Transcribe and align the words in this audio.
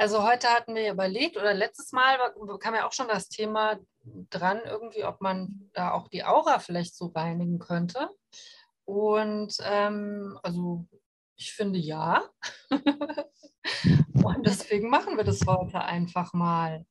Also 0.00 0.26
heute 0.26 0.48
hatten 0.48 0.74
wir 0.74 0.90
überlegt, 0.90 1.36
oder 1.36 1.52
letztes 1.52 1.92
Mal 1.92 2.16
kam 2.58 2.74
ja 2.74 2.86
auch 2.86 2.92
schon 2.92 3.08
das 3.08 3.28
Thema 3.28 3.78
dran, 4.30 4.62
irgendwie, 4.64 5.04
ob 5.04 5.20
man 5.20 5.68
da 5.74 5.90
auch 5.90 6.08
die 6.08 6.24
Aura 6.24 6.58
vielleicht 6.58 6.96
so 6.96 7.08
reinigen 7.08 7.58
könnte. 7.58 8.08
Und 8.86 9.54
ähm, 9.62 10.38
also 10.42 10.86
ich 11.36 11.52
finde 11.52 11.78
ja. 11.78 12.24
Und 12.70 14.46
deswegen 14.46 14.88
machen 14.88 15.18
wir 15.18 15.24
das 15.24 15.46
heute 15.46 15.82
einfach 15.82 16.32
mal. 16.32 16.86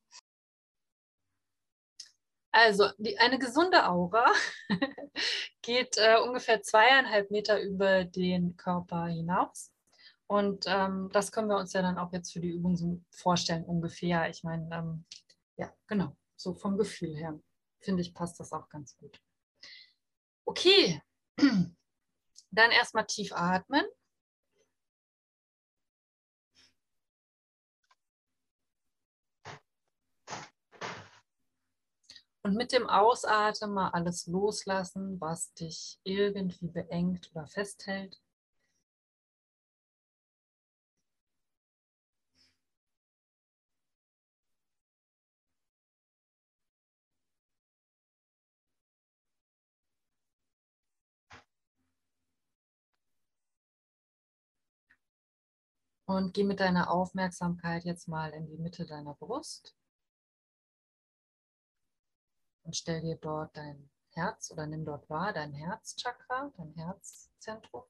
Also 2.52 2.90
die, 2.98 3.18
eine 3.18 3.40
gesunde 3.40 3.88
Aura 3.88 4.26
geht 5.62 5.98
äh, 5.98 6.20
ungefähr 6.20 6.62
zweieinhalb 6.62 7.32
Meter 7.32 7.60
über 7.60 8.04
den 8.04 8.56
Körper 8.56 9.06
hinaus. 9.06 9.72
Und 10.30 10.64
ähm, 10.68 11.10
das 11.12 11.32
können 11.32 11.48
wir 11.48 11.56
uns 11.56 11.72
ja 11.72 11.82
dann 11.82 11.98
auch 11.98 12.12
jetzt 12.12 12.32
für 12.32 12.38
die 12.38 12.50
Übung 12.50 12.76
so 12.76 13.02
vorstellen, 13.10 13.64
ungefähr. 13.64 14.30
Ich 14.30 14.44
meine, 14.44 14.72
ähm, 14.72 15.04
ja, 15.56 15.74
genau, 15.88 16.16
so 16.36 16.54
vom 16.54 16.78
Gefühl 16.78 17.16
her, 17.16 17.40
finde 17.80 18.02
ich, 18.02 18.14
passt 18.14 18.38
das 18.38 18.52
auch 18.52 18.68
ganz 18.68 18.96
gut. 18.96 19.20
Okay, 20.44 21.02
dann 21.36 22.70
erstmal 22.70 23.06
tief 23.06 23.32
atmen. 23.32 23.84
Und 32.42 32.54
mit 32.54 32.70
dem 32.70 32.88
Ausatmen 32.88 33.74
mal 33.74 33.88
alles 33.88 34.28
loslassen, 34.28 35.20
was 35.20 35.52
dich 35.54 35.98
irgendwie 36.04 36.68
beengt 36.68 37.32
oder 37.34 37.48
festhält. 37.48 38.20
Und 56.10 56.34
geh 56.34 56.42
mit 56.42 56.58
deiner 56.58 56.90
Aufmerksamkeit 56.90 57.84
jetzt 57.84 58.08
mal 58.08 58.32
in 58.32 58.44
die 58.48 58.58
Mitte 58.58 58.84
deiner 58.84 59.14
Brust. 59.14 59.76
Und 62.64 62.74
stell 62.74 63.00
dir 63.00 63.14
dort 63.14 63.56
dein 63.56 63.88
Herz 64.08 64.50
oder 64.50 64.66
nimm 64.66 64.84
dort 64.84 65.08
wahr, 65.08 65.32
dein 65.32 65.52
Herzchakra, 65.52 66.52
dein 66.56 66.74
Herzzentrum. 66.74 67.84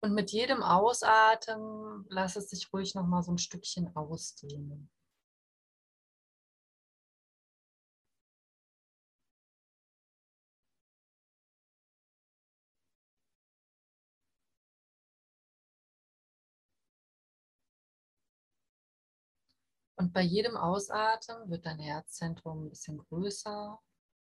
Und 0.00 0.14
mit 0.14 0.30
jedem 0.30 0.62
Ausatmen 0.62 2.06
lass 2.08 2.36
es 2.36 2.48
sich 2.48 2.72
ruhig 2.72 2.94
noch 2.94 3.06
mal 3.06 3.22
so 3.22 3.32
ein 3.32 3.38
Stückchen 3.38 3.94
ausdehnen. 3.94 4.88
Und 20.04 20.12
bei 20.12 20.20
jedem 20.20 20.54
Ausatmen 20.54 21.48
wird 21.48 21.64
dein 21.64 21.78
Herzzentrum 21.78 22.66
ein 22.66 22.68
bisschen 22.68 22.98
größer 22.98 23.80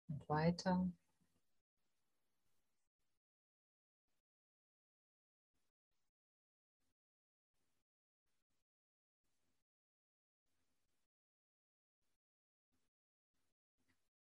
und 0.10 0.30
weiter. 0.30 0.88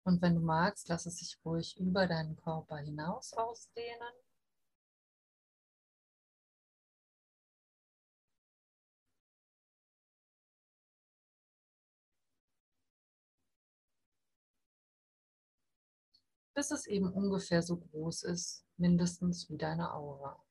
Und 0.05 0.21
wenn 0.21 0.35
du 0.35 0.39
magst, 0.39 0.87
lass 0.87 1.05
es 1.05 1.17
sich 1.17 1.37
ruhig 1.43 1.77
über 1.77 2.07
deinen 2.07 2.37
Körper 2.37 2.77
hinaus 2.77 3.33
ausdehnen. 3.33 4.13
Bis 16.59 16.71
es 16.71 16.87
eben 16.87 17.07
ungefähr 17.13 17.61
so 17.61 17.77
groß 17.77 18.23
ist, 18.23 18.65
mindestens 18.75 19.49
wie 19.49 19.57
deine 19.57 19.93
Aura. 19.93 20.43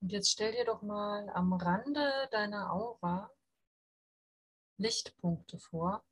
Und 0.00 0.12
jetzt 0.12 0.30
stell 0.30 0.52
dir 0.52 0.64
doch 0.64 0.82
mal 0.82 1.28
am 1.30 1.52
Rande 1.52 2.28
deiner 2.30 2.72
Aura 2.72 3.30
Lichtpunkte 4.78 5.58
vor. 5.58 6.02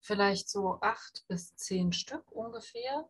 Vielleicht 0.00 0.50
so 0.50 0.78
acht 0.82 1.24
bis 1.26 1.56
zehn 1.56 1.92
Stück 1.94 2.30
ungefähr. 2.32 3.08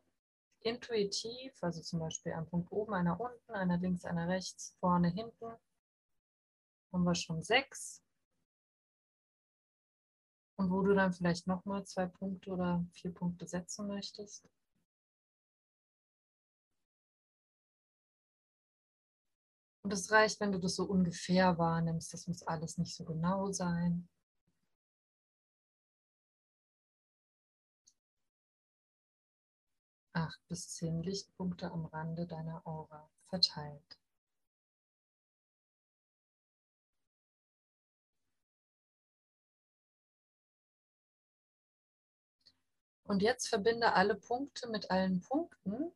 Intuitiv, 0.61 1.53
also 1.63 1.83
zum 1.83 1.99
Beispiel 1.99 2.33
ein 2.33 2.47
Punkt 2.47 2.71
oben, 2.71 2.95
einer 2.95 3.21
unten, 3.21 3.53
einer 3.53 3.77
links, 3.77 4.05
einer 4.05 4.29
rechts, 4.29 4.77
vorne, 4.79 5.09
hinten. 5.09 5.57
Haben 6.93 7.05
wir 7.05 7.17
schon 7.17 7.43
sechs. 7.43 8.03
Und 10.57 10.71
wo 10.71 10.83
du 10.83 10.95
dann 10.95 11.13
vielleicht 11.13 11.49
nochmal 11.49 11.85
zwei 11.85 12.07
Punkte 12.07 12.51
oder 12.53 12.87
vier 12.93 13.13
Punkte 13.13 13.49
setzen 13.49 13.89
möchtest. 13.89 14.49
Und 19.85 19.93
es 19.93 20.11
reicht, 20.11 20.41
wenn 20.41 20.51
du 20.51 20.59
das 20.59 20.77
so 20.77 20.85
ungefähr 20.85 21.59
wahrnimmst. 21.59 22.15
Das 22.15 22.27
muss 22.27 22.43
alles 22.43 22.79
nicht 22.79 22.97
so 22.97 23.05
genau 23.05 23.53
sein. 23.53 24.09
Acht 30.15 30.41
bis 30.49 30.71
zehn 30.71 31.03
Lichtpunkte 31.03 31.71
am 31.71 31.85
Rande 31.85 32.27
deiner 32.27 32.67
Aura 32.67 33.11
verteilt. 33.27 33.99
Und 43.03 43.21
jetzt 43.21 43.49
verbinde 43.49 43.93
alle 43.93 44.15
Punkte 44.15 44.67
mit 44.71 44.91
allen 44.91 45.21
Punkten, 45.21 45.93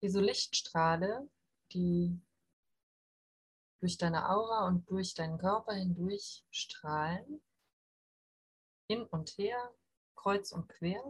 wie 0.00 0.08
so 0.08 0.18
Lichtstrahle, 0.20 1.28
die 1.72 2.20
durch 3.80 3.98
deine 3.98 4.28
Aura 4.28 4.66
und 4.66 4.88
durch 4.90 5.14
deinen 5.14 5.38
Körper 5.38 5.74
hindurch 5.74 6.44
strahlen, 6.50 7.40
hin 8.88 9.04
und 9.06 9.30
her, 9.38 9.56
kreuz 10.14 10.52
und 10.52 10.68
quer. 10.68 11.02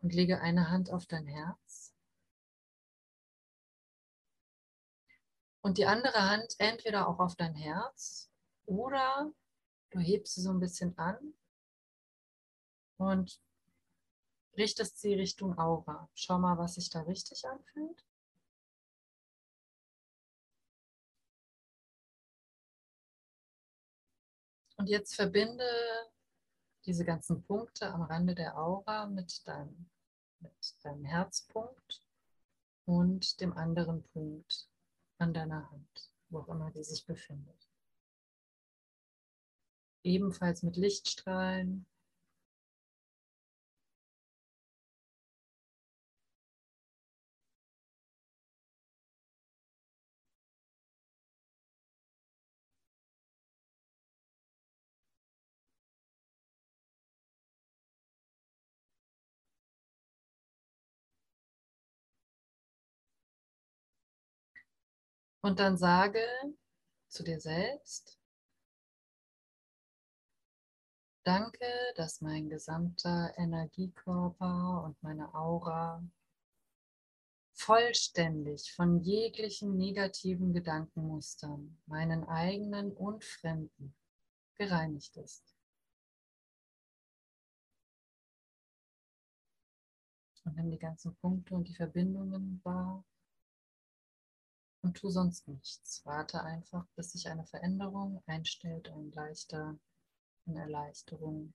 Und 0.00 0.12
lege 0.14 0.40
eine 0.40 0.68
Hand 0.68 0.90
auf 0.90 1.06
dein 1.06 1.28
Herz. 1.28 1.71
Und 5.62 5.78
die 5.78 5.86
andere 5.86 6.28
Hand 6.28 6.56
entweder 6.58 7.08
auch 7.08 7.20
auf 7.20 7.36
dein 7.36 7.54
Herz 7.54 8.28
oder 8.66 9.32
du 9.90 10.00
hebst 10.00 10.34
sie 10.34 10.42
so 10.42 10.50
ein 10.50 10.58
bisschen 10.58 10.98
an 10.98 11.34
und 12.96 13.40
richtest 14.56 14.98
sie 15.00 15.14
Richtung 15.14 15.56
Aura. 15.58 16.10
Schau 16.14 16.38
mal, 16.38 16.58
was 16.58 16.74
sich 16.74 16.90
da 16.90 17.02
richtig 17.02 17.44
anfühlt. 17.46 18.04
Und 24.76 24.88
jetzt 24.88 25.14
verbinde 25.14 25.64
diese 26.86 27.04
ganzen 27.04 27.44
Punkte 27.44 27.92
am 27.92 28.02
Rande 28.02 28.34
der 28.34 28.58
Aura 28.58 29.06
mit 29.06 29.46
deinem, 29.46 29.88
mit 30.40 30.74
deinem 30.82 31.04
Herzpunkt 31.04 32.02
und 32.84 33.40
dem 33.40 33.52
anderen 33.52 34.02
Punkt 34.08 34.71
an 35.22 35.32
deiner 35.32 35.70
Hand, 35.70 36.10
wo 36.28 36.40
auch 36.40 36.48
immer 36.48 36.70
die 36.72 36.82
sich 36.82 37.06
befindet. 37.06 37.68
Ebenfalls 40.02 40.64
mit 40.64 40.76
Lichtstrahlen. 40.76 41.86
Und 65.44 65.58
dann 65.58 65.76
sage 65.76 66.24
zu 67.08 67.24
dir 67.24 67.40
selbst, 67.40 68.16
danke, 71.24 71.66
dass 71.96 72.20
mein 72.20 72.48
gesamter 72.48 73.34
Energiekörper 73.36 74.84
und 74.84 75.02
meine 75.02 75.34
Aura 75.34 76.00
vollständig 77.54 78.72
von 78.72 79.00
jeglichen 79.00 79.76
negativen 79.76 80.52
Gedankenmustern, 80.52 81.76
meinen 81.86 82.24
eigenen 82.24 82.92
und 82.92 83.24
fremden, 83.24 83.94
gereinigt 84.54 85.16
ist. 85.16 85.56
Und 90.44 90.54
nimm 90.54 90.70
die 90.70 90.78
ganzen 90.78 91.16
Punkte 91.16 91.54
und 91.54 91.68
die 91.68 91.74
Verbindungen 91.74 92.60
wahr 92.62 93.04
und 94.82 94.94
tu 94.94 95.10
sonst 95.10 95.48
nichts. 95.48 96.04
Warte 96.04 96.42
einfach, 96.42 96.86
bis 96.96 97.12
sich 97.12 97.28
eine 97.28 97.46
Veränderung 97.46 98.22
einstellt, 98.26 98.88
ein 98.90 99.12
leichter, 99.12 99.78
eine 100.46 100.60
Erleichterung. 100.60 101.54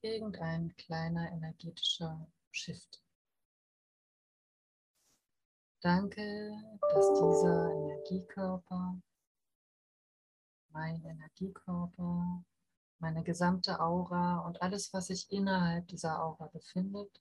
Irgendein 0.00 0.74
kleiner 0.76 1.30
energetischer 1.30 2.26
Shift. 2.50 3.02
Danke, 5.80 6.52
dass 6.92 7.12
dieser 7.12 7.72
Energiekörper, 7.72 9.00
mein 10.70 11.04
Energiekörper, 11.04 12.44
meine 12.98 13.22
gesamte 13.22 13.80
Aura 13.80 14.38
und 14.40 14.62
alles, 14.62 14.92
was 14.92 15.08
sich 15.08 15.30
innerhalb 15.30 15.88
dieser 15.88 16.22
Aura 16.22 16.46
befindet, 16.46 17.20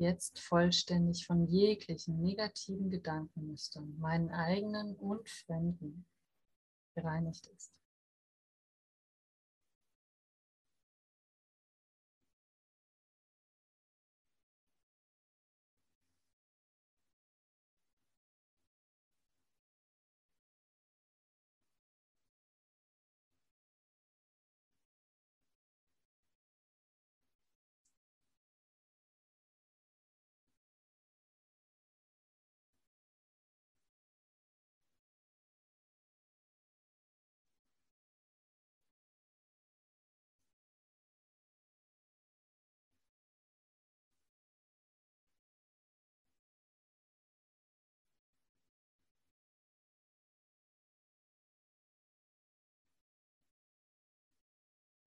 jetzt 0.00 0.40
vollständig 0.40 1.26
von 1.26 1.46
jeglichen 1.46 2.20
negativen 2.20 2.90
Gedankenmustern, 2.90 3.96
meinen 3.98 4.30
eigenen 4.30 4.96
und 4.96 5.28
fremden, 5.28 6.06
gereinigt 6.94 7.46
ist. 7.46 7.72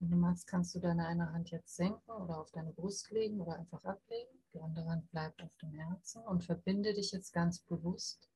Wenn 0.03 0.11
du 0.11 0.17
magst, 0.17 0.47
kannst 0.47 0.75
du 0.75 0.79
deine 0.79 1.07
eine 1.07 1.31
Hand 1.31 1.49
jetzt 1.51 1.77
senken 1.77 2.11
oder 2.11 2.37
auf 2.37 2.51
deine 2.51 2.73
Brust 2.73 3.09
legen 3.11 3.39
oder 3.39 3.55
einfach 3.55 3.85
ablegen. 3.85 4.37
Die 4.53 4.59
andere 4.59 4.89
Hand 4.89 5.09
bleibt 5.11 5.41
auf 5.41 5.55
dem 5.55 5.71
Herzen 5.71 6.21
und 6.25 6.43
verbinde 6.43 6.93
dich 6.93 7.13
jetzt 7.13 7.31
ganz 7.31 7.59
bewusst 7.59 8.29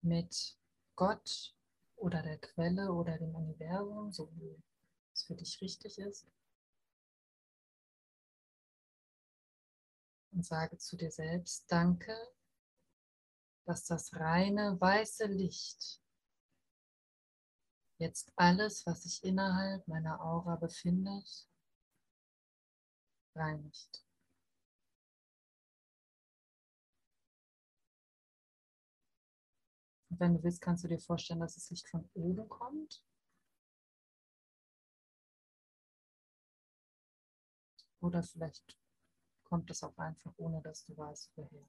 mit 0.00 0.56
Gott 0.96 1.54
oder 1.96 2.22
der 2.22 2.38
Quelle 2.38 2.94
oder 2.94 3.18
dem 3.18 3.34
Universum, 3.34 4.10
so 4.10 4.34
wie 4.36 4.58
es 5.12 5.24
für 5.24 5.34
dich 5.34 5.60
richtig 5.60 5.98
ist. 5.98 6.26
Und 10.30 10.46
sage 10.46 10.78
zu 10.78 10.96
dir 10.96 11.10
selbst, 11.10 11.70
danke, 11.70 12.16
dass 13.66 13.84
das 13.84 14.14
reine 14.14 14.80
weiße 14.80 15.26
Licht 15.26 16.01
jetzt 18.02 18.32
alles, 18.36 18.84
was 18.86 19.04
sich 19.04 19.22
innerhalb 19.24 19.86
meiner 19.88 20.20
Aura 20.20 20.56
befindet, 20.56 21.48
reinigt. 23.34 24.04
Und 30.10 30.20
wenn 30.20 30.34
du 30.34 30.42
willst, 30.42 30.60
kannst 30.60 30.84
du 30.84 30.88
dir 30.88 30.98
vorstellen, 30.98 31.40
dass 31.40 31.54
das 31.54 31.70
Licht 31.70 31.88
von 31.88 32.08
oben 32.14 32.48
kommt. 32.48 33.02
Oder 38.00 38.22
vielleicht 38.22 38.76
kommt 39.44 39.70
es 39.70 39.82
auch 39.82 39.96
einfach, 39.96 40.32
ohne 40.36 40.60
dass 40.60 40.84
du 40.84 40.96
weißt, 40.96 41.30
woher. 41.36 41.66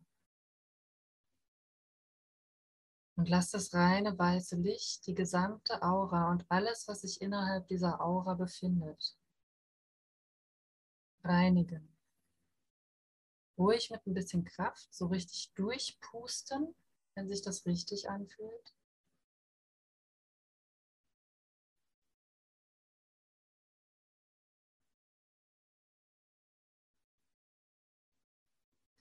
Und 3.24 3.30
lass 3.30 3.51
das 3.51 3.74
reine 3.74 4.20
weiße 4.20 4.58
Licht, 4.58 5.08
die 5.08 5.15
gesamte 5.15 5.82
Aura 5.82 6.30
und 6.30 6.46
alles, 6.50 6.89
was 6.89 7.03
sich 7.03 7.22
innerhalb 7.22 7.65
dieser 7.70 8.01
Aura 8.01 8.34
befindet, 8.34 9.15
reinigen. 11.24 11.88
Ruhig 13.58 13.92
mit 13.92 14.06
ein 14.06 14.13
bisschen 14.13 14.44
Kraft, 14.44 14.94
so 14.94 15.06
richtig 15.06 15.53
durchpusten, 15.53 16.75
wenn 17.15 17.30
sich 17.30 17.42
das 17.42 17.65
richtig 17.65 18.10
anfühlt. 18.10 18.74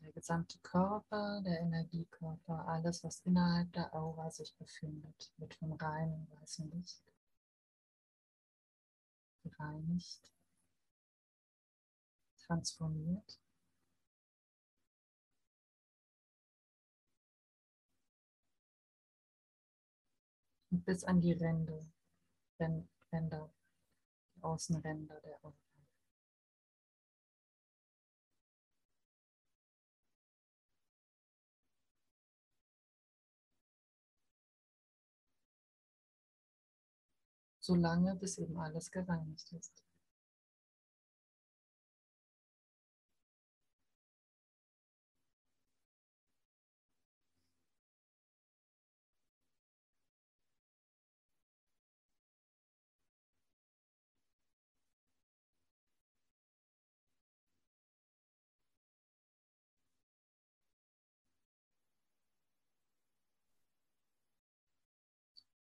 Der 0.03 0.13
gesamte 0.13 0.59
Körper, 0.59 1.41
der 1.43 1.61
Energiekörper, 1.61 2.67
alles, 2.69 3.05
was 3.05 3.21
innerhalb 3.21 3.73
der 3.73 3.95
Aura 3.95 4.31
sich 4.31 4.55
befindet, 4.57 5.33
wird 5.39 5.55
vom 5.55 5.73
reinen 5.73 6.29
weißen 6.41 6.71
Licht 6.71 7.03
gereinigt, 9.43 10.21
transformiert. 12.47 13.39
Und 20.71 20.85
bis 20.85 21.05
an 21.05 21.21
die 21.21 21.33
Ränder, 21.33 21.85
Ränder, 23.13 23.51
die 24.35 24.43
Außenränder 24.43 25.21
der 25.21 25.45
Aura. 25.45 25.62
Solange 37.63 38.17
bis 38.17 38.39
eben 38.39 38.59
alles 38.59 38.91
gereinigt 38.91 39.53
ist. 39.53 39.73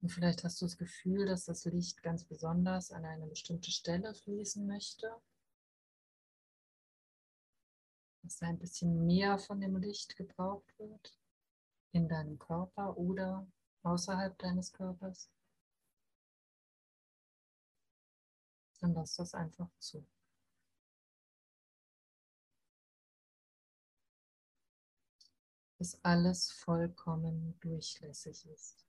Und 0.01 0.11
vielleicht 0.11 0.45
hast 0.45 0.61
du 0.61 0.67
das 0.67 0.77
Gefühl, 0.77 1.27
dass 1.27 1.45
das 1.45 1.65
Licht 1.65 2.03
ganz 2.03 2.25
besonders 2.25 2.93
an 2.93 3.05
eine 3.05 3.27
bestimmte 3.27 3.71
Stelle 3.71 4.15
fließen 4.15 4.67
möchte. 4.67 5.11
Dass 8.23 8.37
da 8.39 8.47
ein 8.47 8.59
bisschen 8.59 9.07
mehr 9.07 9.39
von 9.39 9.61
dem 9.61 9.77
Licht 9.77 10.17
gebraucht 10.17 10.79
wird 10.79 11.19
in 11.93 12.09
deinem 12.09 12.39
Körper 12.39 12.97
oder 12.97 13.47
außerhalb 13.83 14.39
deines 14.39 14.73
Körpers. 14.73 15.31
Dann 18.81 18.95
lass 18.95 19.17
das 19.17 19.35
einfach 19.35 19.71
zu. 19.79 20.07
Bis 25.79 25.99
alles 26.03 26.51
vollkommen 26.53 27.59
durchlässig 27.61 28.47
ist. 28.47 28.88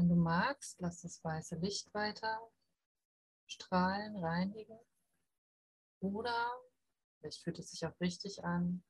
Wenn 0.00 0.08
du 0.08 0.16
magst, 0.16 0.80
lass 0.80 1.02
das 1.02 1.22
weiße 1.22 1.56
Licht 1.56 1.92
weiter 1.92 2.50
strahlen, 3.46 4.16
reinigen. 4.16 4.78
Oder, 6.00 6.50
vielleicht 7.18 7.42
fühlt 7.42 7.58
es 7.58 7.70
sich 7.70 7.84
auch 7.84 8.00
richtig 8.00 8.42
an, 8.42 8.82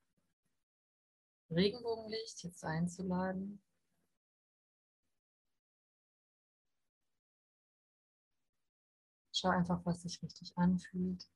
Regenbogenlicht 1.50 2.44
jetzt 2.44 2.64
einzuladen. 2.64 3.60
Schau 9.32 9.48
einfach, 9.48 9.84
was 9.84 10.02
sich 10.02 10.22
richtig 10.22 10.56
anfühlt. 10.56 11.28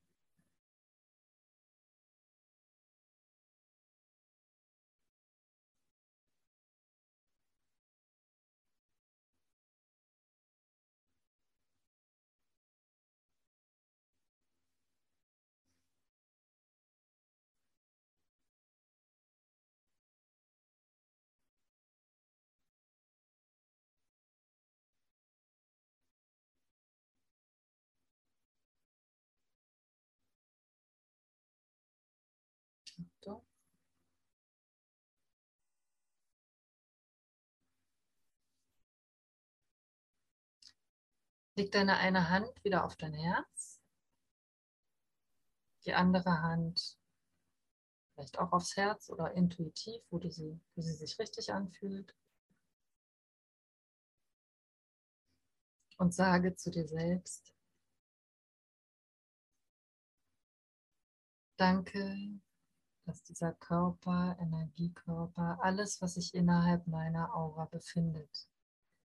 Achtung. 32.99 33.43
Leg 41.57 41.71
deine 41.71 41.97
eine 41.99 42.29
Hand 42.31 42.65
wieder 42.65 42.85
auf 42.85 42.97
dein 42.97 43.15
Herz, 43.15 43.81
die 45.85 45.95
andere 45.95 46.43
Hand 46.43 46.99
vielleicht 48.15 48.39
auch 48.39 48.53
aufs 48.53 48.77
Herz 48.77 49.11
oder 49.11 49.33
intuitiv, 49.35 50.03
wo, 50.11 50.19
du 50.19 50.31
sie, 50.31 50.61
wo 50.75 50.83
sie 50.83 50.95
sich 50.95 51.19
richtig 51.19 51.53
anfühlt. 51.53 52.15
Und 55.99 56.13
sage 56.13 56.55
zu 56.57 56.71
dir 56.71 56.87
selbst, 56.87 57.55
danke, 61.57 62.41
dass 63.05 63.23
dieser 63.23 63.53
Körper, 63.53 64.37
Energiekörper, 64.41 65.59
alles, 65.63 66.01
was 66.01 66.15
sich 66.15 66.35
innerhalb 66.35 66.87
meiner 66.87 67.35
Aura 67.35 67.67
befindet, 67.67 68.49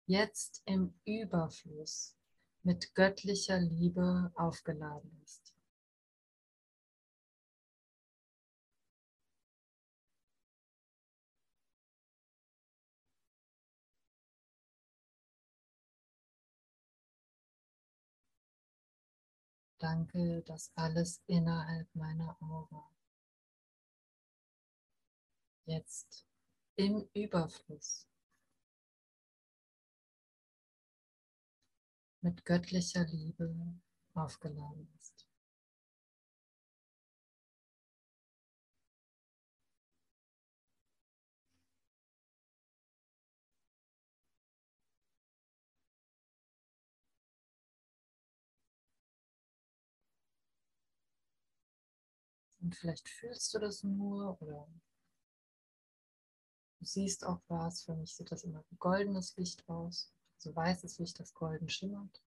jetzt 0.07 0.63
im 0.67 0.95
Überfluss 1.05 2.17
mit 2.63 2.95
göttlicher 2.95 3.61
Liebe 3.61 4.33
aufgeladen 4.35 5.21
ist. 5.25 5.55
Danke, 19.79 20.43
dass 20.47 20.73
alles 20.75 21.23
innerhalb 21.27 21.87
meiner 21.95 22.37
Aura 22.41 22.96
jetzt 25.67 26.27
im 26.77 27.09
Überfluss 27.13 28.07
mit 32.21 32.45
göttlicher 32.45 33.05
Liebe 33.05 33.55
aufgeladen 34.15 34.89
ist. 34.99 35.27
Und 52.61 52.75
vielleicht 52.75 53.09
fühlst 53.09 53.55
du 53.55 53.61
das 53.61 53.85
nur 53.85 54.41
oder 54.43 54.67
Siehst 56.87 57.27
auch 57.27 57.41
was. 57.49 57.83
Für 57.83 57.95
mich 57.97 58.15
sieht 58.15 58.31
das 58.33 58.45
immer 58.45 58.65
wie 58.71 58.77
goldenes 58.77 59.37
Licht 59.37 59.69
aus. 59.69 60.13
Also 60.39 60.55
weißes 60.55 60.99
Licht, 60.99 61.19
das 61.21 61.35
golden 61.35 61.69
schimmert. 61.69 62.23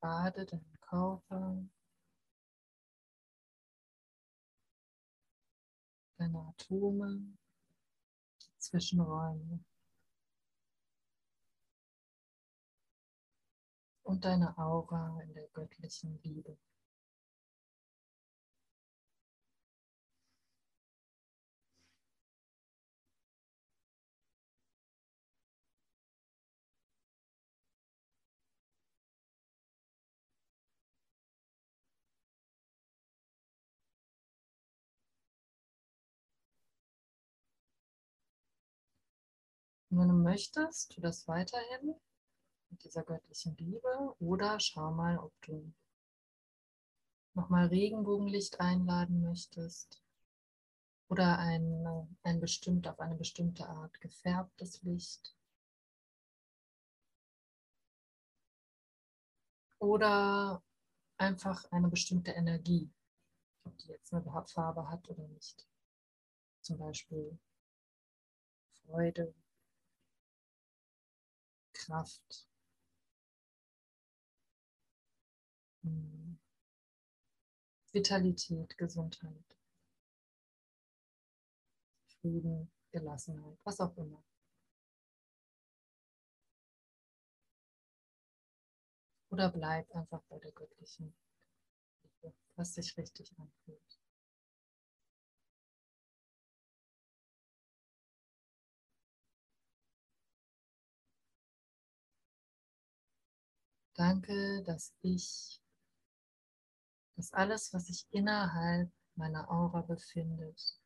Bade 0.00 0.46
deinen 0.46 0.78
Körper, 0.80 1.64
deine 6.18 6.38
Atome. 6.40 7.36
Zwischenräume 8.66 9.60
und 14.02 14.24
deine 14.24 14.58
Aura 14.58 15.20
in 15.22 15.34
der 15.34 15.46
göttlichen 15.52 16.18
Liebe. 16.24 16.58
Wenn 39.98 40.08
du 40.08 40.14
möchtest, 40.14 40.92
tu 40.92 41.00
das 41.00 41.26
weiterhin 41.26 41.94
mit 42.68 42.84
dieser 42.84 43.02
göttlichen 43.02 43.56
Liebe 43.56 44.14
oder 44.18 44.60
schau 44.60 44.90
mal, 44.90 45.18
ob 45.18 45.32
du 45.40 45.72
nochmal 47.32 47.68
Regenbogenlicht 47.68 48.60
einladen 48.60 49.22
möchtest 49.22 50.02
oder 51.08 51.38
ein, 51.38 52.14
ein 52.24 52.40
bestimmt 52.40 52.86
auf 52.88 53.00
eine 53.00 53.14
bestimmte 53.14 53.66
Art 53.66 53.98
gefärbtes 54.02 54.82
Licht. 54.82 55.34
Oder 59.78 60.62
einfach 61.16 61.72
eine 61.72 61.88
bestimmte 61.88 62.32
Energie, 62.32 62.90
ob 63.64 63.74
die 63.78 63.88
jetzt 63.88 64.12
eine 64.12 64.22
Farbe 64.46 64.90
hat 64.90 65.08
oder 65.08 65.26
nicht. 65.28 65.66
Zum 66.60 66.76
Beispiel 66.76 67.38
Freude, 68.84 69.34
Kraft. 71.86 72.48
Hm. 75.84 76.36
Vitalität, 77.92 78.76
Gesundheit, 78.76 79.56
Frieden, 82.20 82.72
Gelassenheit, 82.90 83.56
was 83.62 83.80
auch 83.80 83.96
immer. 83.96 84.24
Oder 89.30 89.50
bleib 89.50 89.88
einfach 89.94 90.22
bei 90.28 90.38
der 90.40 90.50
göttlichen 90.52 91.14
Liebe, 92.02 92.34
was 92.56 92.74
sich 92.74 92.96
richtig 92.96 93.32
anfühlt. 93.38 93.95
Danke, 103.96 104.62
dass 104.64 104.94
ich, 105.00 105.62
dass 107.16 107.32
alles, 107.32 107.72
was 107.72 107.86
sich 107.86 108.06
innerhalb 108.10 108.92
meiner 109.14 109.50
Aura 109.50 109.80
befindet, 109.80 110.78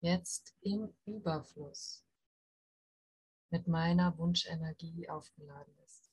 jetzt 0.00 0.54
im 0.60 0.94
Überfluss 1.04 2.04
mit 3.50 3.66
meiner 3.66 4.16
Wunschenergie 4.18 5.08
aufgeladen 5.08 5.74
ist. 5.84 6.07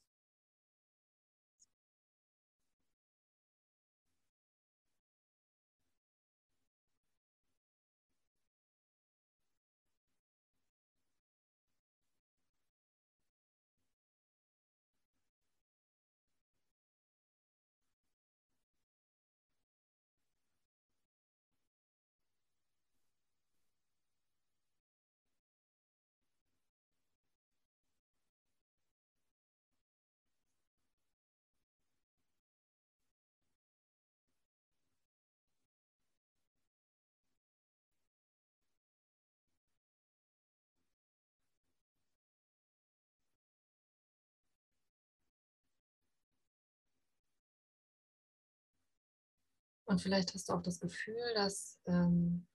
Und 49.85 50.01
vielleicht 50.01 50.33
hast 50.33 50.49
du 50.49 50.53
auch 50.53 50.63
das 50.63 50.79
Gefühl, 50.79 51.33
dass 51.35 51.79
ähm, 51.85 52.47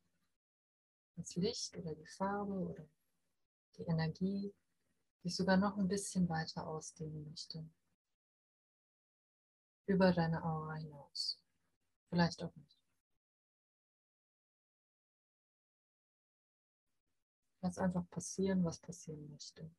das 1.17 1.37
Licht 1.37 1.77
oder 1.77 1.95
die 1.95 2.07
Farbe 2.07 2.53
oder 2.53 2.89
die 3.77 3.85
Energie 3.85 4.53
sich 5.23 5.37
sogar 5.37 5.57
noch 5.57 5.77
ein 5.77 5.89
bisschen 5.89 6.29
weiter 6.29 6.67
ausdehnen 6.67 7.29
möchte. 7.29 7.65
Über 9.87 10.13
deine 10.13 10.43
Aura 10.43 10.75
hinaus. 10.75 11.41
Vielleicht 12.09 12.43
auch 12.43 12.55
nicht. 12.57 12.79
Lass 17.63 17.79
einfach 17.79 18.09
passieren, 18.11 18.65
was 18.65 18.81
passieren 18.81 19.31
möchte. 19.31 19.71